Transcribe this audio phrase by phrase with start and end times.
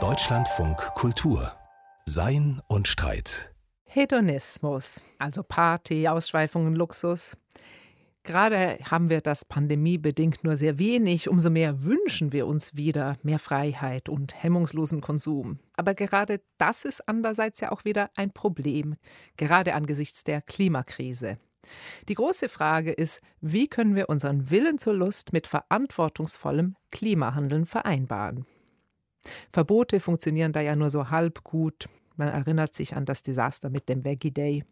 [0.00, 1.52] Deutschlandfunk Kultur
[2.06, 7.36] Sein und Streit Hedonismus, also Party, Ausschweifungen, Luxus.
[8.22, 13.38] Gerade haben wir das pandemiebedingt nur sehr wenig, umso mehr wünschen wir uns wieder mehr
[13.38, 15.58] Freiheit und hemmungslosen Konsum.
[15.74, 18.96] Aber gerade das ist andererseits ja auch wieder ein Problem,
[19.36, 21.36] gerade angesichts der Klimakrise.
[22.08, 28.46] Die große Frage ist, wie können wir unseren Willen zur Lust mit verantwortungsvollem Klimahandeln vereinbaren?
[29.52, 31.88] Verbote funktionieren da ja nur so halb gut.
[32.16, 34.64] Man erinnert sich an das Desaster mit dem Veggie Day.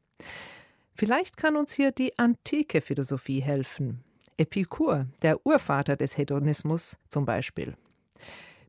[0.95, 4.05] Vielleicht kann uns hier die antike Philosophie helfen.
[4.37, 7.75] Epikur, der Urvater des Hedonismus zum Beispiel.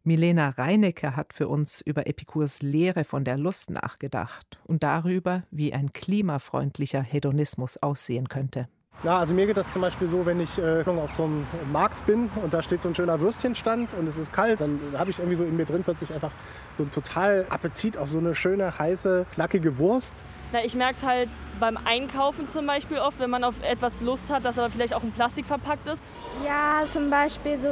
[0.04, 5.74] Milena Reinecke hat für uns über Epikurs Lehre von der Lust nachgedacht und darüber, wie
[5.74, 8.68] ein klimafreundlicher Hedonismus aussehen könnte.
[9.04, 12.04] Ja, also mir geht das zum Beispiel so, wenn ich äh, auf so einem Markt
[12.08, 15.20] bin und da steht so ein schöner Würstchenstand und es ist kalt, dann habe ich
[15.20, 16.32] irgendwie so in mir drin plötzlich einfach
[16.78, 20.14] so einen total Appetit auf so eine schöne, heiße, knackige Wurst.
[20.52, 21.30] Na, ich merke es halt
[21.62, 25.04] beim Einkaufen zum Beispiel oft, wenn man auf etwas Lust hat, das aber vielleicht auch
[25.04, 26.04] in Plastik verpackt ist.
[26.46, 27.70] Ja, zum Beispiel so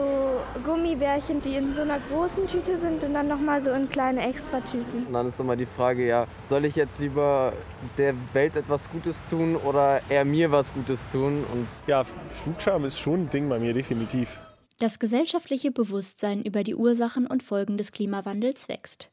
[0.63, 5.07] Gummibärchen, die in so einer großen Tüte sind und dann nochmal so in kleine Extratüten.
[5.07, 7.51] Und dann ist immer die Frage, ja, soll ich jetzt lieber
[7.97, 11.43] der Welt etwas Gutes tun oder eher mir was Gutes tun?
[11.51, 14.39] Und ja, Flugscham ist schon ein Ding bei mir, definitiv.
[14.77, 19.09] Das gesellschaftliche Bewusstsein über die Ursachen und Folgen des Klimawandels wächst.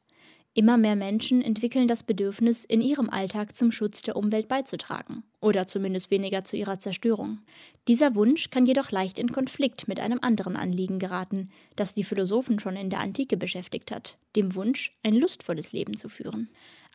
[0.58, 5.66] Immer mehr Menschen entwickeln das Bedürfnis, in ihrem Alltag zum Schutz der Umwelt beizutragen oder
[5.66, 7.40] zumindest weniger zu ihrer Zerstörung.
[7.88, 12.58] Dieser Wunsch kann jedoch leicht in Konflikt mit einem anderen Anliegen geraten, das die Philosophen
[12.58, 16.48] schon in der Antike beschäftigt hat, dem Wunsch, ein lustvolles Leben zu führen.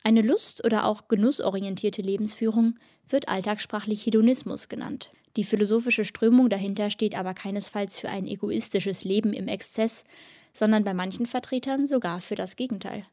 [0.04, 5.12] Eine lust- oder auch genussorientierte Lebensführung wird alltagssprachlich Hedonismus genannt.
[5.36, 10.04] Die philosophische Strömung dahinter steht aber keinesfalls für ein egoistisches Leben im Exzess,
[10.52, 13.06] sondern bei manchen Vertretern sogar für das Gegenteil.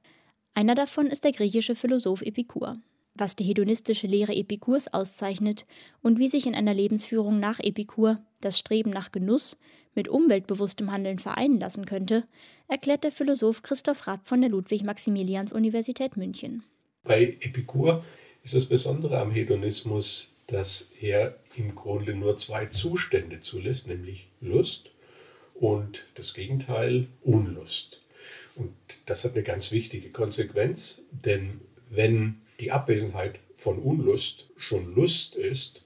[0.58, 2.78] Einer davon ist der griechische Philosoph Epikur.
[3.14, 5.66] Was die hedonistische Lehre Epikurs auszeichnet
[6.02, 9.56] und wie sich in einer Lebensführung nach Epikur das Streben nach Genuss
[9.94, 12.24] mit umweltbewusstem Handeln vereinen lassen könnte,
[12.66, 16.64] erklärt der Philosoph Christoph Rapp von der Ludwig-Maximilians-Universität München.
[17.04, 18.04] Bei Epikur
[18.42, 24.90] ist das Besondere am Hedonismus, dass er im Grunde nur zwei Zustände zulässt, nämlich Lust
[25.54, 28.00] und das Gegenteil Unlust.
[28.58, 28.74] Und
[29.06, 35.82] das hat eine ganz wichtige Konsequenz, denn wenn die Abwesenheit von Unlust schon Lust ist,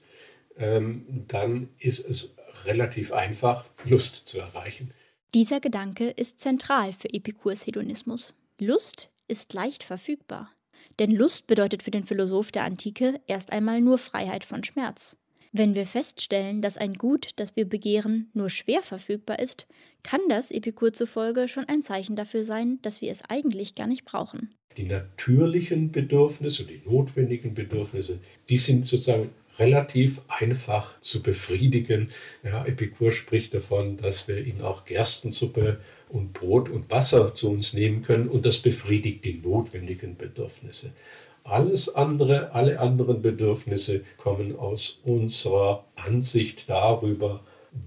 [0.57, 2.35] ähm, dann ist es
[2.65, 4.91] relativ einfach, Lust zu erreichen.
[5.33, 8.35] Dieser Gedanke ist zentral für Epikurs Hedonismus.
[8.59, 10.51] Lust ist leicht verfügbar.
[10.99, 15.17] Denn Lust bedeutet für den Philosoph der Antike erst einmal nur Freiheit von Schmerz.
[15.55, 19.67] Wenn wir feststellen, dass ein Gut, das wir begehren, nur schwer verfügbar ist,
[20.01, 24.03] kann das Epikur zufolge schon ein Zeichen dafür sein, dass wir es eigentlich gar nicht
[24.03, 24.49] brauchen.
[24.77, 28.19] Die natürlichen Bedürfnisse, die notwendigen Bedürfnisse,
[28.49, 32.09] die sind sozusagen relativ einfach zu befriedigen.
[32.41, 37.73] Ja, Epikur spricht davon, dass wir ihn auch Gerstensuppe und Brot und Wasser zu uns
[37.73, 40.93] nehmen können und das befriedigt die notwendigen Bedürfnisse.
[41.43, 47.43] Alles andere, alle anderen Bedürfnisse kommen aus unserer Ansicht darüber,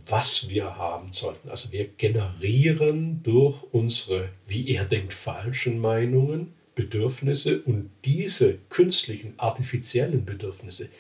[0.07, 1.49] was wir haben sollten.
[1.49, 10.25] Also wir generieren durch unsere, wie er denkt, falschen Meinungen Bedürfnisse und diese künstlichen, artifiziellen
[10.27, 10.91] Bedürfnisse,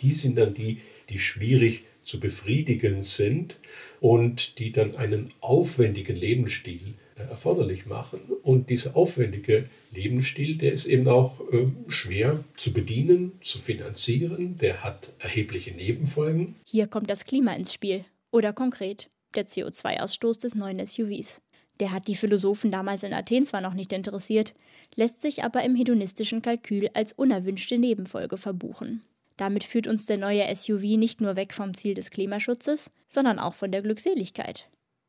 [0.00, 3.56] die sind dann die, die schwierig zu befriedigen sind
[4.00, 8.20] und die dann einen aufwendigen Lebensstil erforderlich machen.
[8.42, 14.58] Und dieser aufwendige Lebensstil, der ist eben auch äh, schwer zu bedienen, zu finanzieren.
[14.58, 16.56] Der hat erhebliche Nebenfolgen.
[16.66, 18.04] Hier kommt das Klima ins Spiel.
[18.30, 21.40] Oder konkret der CO2-Ausstoß des neuen SUVs.
[21.80, 24.54] Der hat die Philosophen damals in Athen zwar noch nicht interessiert,
[24.94, 29.02] lässt sich aber im hedonistischen Kalkül als unerwünschte Nebenfolge verbuchen.
[29.36, 33.54] Damit führt uns der neue SUV nicht nur weg vom Ziel des Klimaschutzes, sondern auch
[33.54, 34.68] von der Glückseligkeit.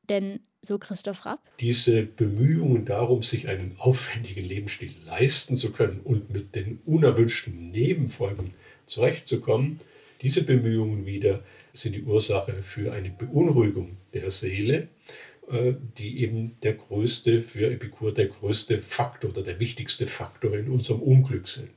[0.09, 6.31] Denn, so Christoph Rapp, diese Bemühungen darum, sich einen aufwendigen Lebensstil leisten zu können und
[6.31, 8.53] mit den unerwünschten Nebenfolgen
[8.85, 9.79] zurechtzukommen,
[10.21, 11.43] diese Bemühungen wieder
[11.73, 14.87] sind die Ursache für eine Beunruhigung der Seele,
[15.49, 20.69] äh, die eben der größte, für Epikur der größte Faktor oder der wichtigste Faktor in
[20.69, 21.69] unserem Unglück sind.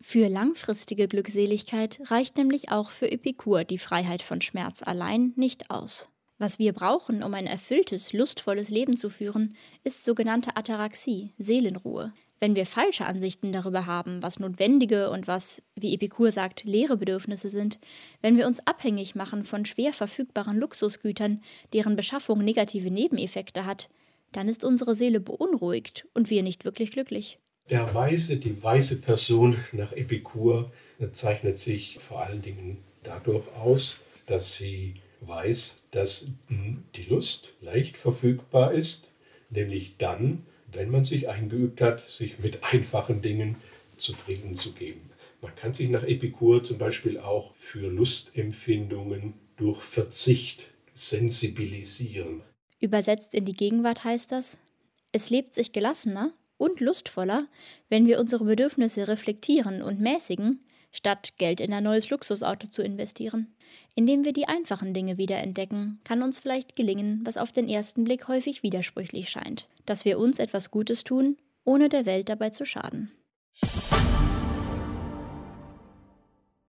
[0.00, 6.08] Für langfristige Glückseligkeit reicht nämlich auch für Epikur die Freiheit von Schmerz allein nicht aus.
[6.42, 9.54] Was wir brauchen, um ein erfülltes, lustvolles Leben zu führen,
[9.84, 12.12] ist sogenannte Ataraxie, Seelenruhe.
[12.40, 17.48] Wenn wir falsche Ansichten darüber haben, was notwendige und was, wie Epikur sagt, leere Bedürfnisse
[17.48, 17.78] sind,
[18.22, 21.40] wenn wir uns abhängig machen von schwer verfügbaren Luxusgütern,
[21.72, 23.88] deren Beschaffung negative Nebeneffekte hat,
[24.32, 27.38] dann ist unsere Seele beunruhigt und wir nicht wirklich glücklich.
[27.70, 30.72] Der Weise, die weise Person nach Epikur
[31.12, 34.96] zeichnet sich vor allen Dingen dadurch aus, dass sie
[35.26, 36.28] weiß, dass
[36.96, 39.12] die Lust leicht verfügbar ist,
[39.50, 43.56] nämlich dann, wenn man sich eingeübt hat, sich mit einfachen Dingen
[43.96, 45.10] zufrieden zu geben.
[45.40, 52.42] Man kann sich nach Epikur zum Beispiel auch für Lustempfindungen durch Verzicht sensibilisieren.
[52.80, 54.58] Übersetzt in die Gegenwart heißt das,
[55.12, 57.48] es lebt sich gelassener und lustvoller,
[57.88, 60.60] wenn wir unsere Bedürfnisse reflektieren und mäßigen,
[60.92, 63.54] statt Geld in ein neues Luxusauto zu investieren.
[63.94, 68.28] Indem wir die einfachen Dinge wiederentdecken, kann uns vielleicht gelingen, was auf den ersten Blick
[68.28, 73.10] häufig widersprüchlich scheint, dass wir uns etwas Gutes tun, ohne der Welt dabei zu schaden.